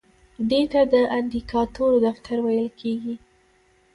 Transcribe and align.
دې 0.49 0.61
ته 0.71 0.81
د 0.93 0.95
اندیکاتور 1.17 1.91
دفتر 2.07 2.37
ویل 2.45 2.69
کیږي. 2.79 3.15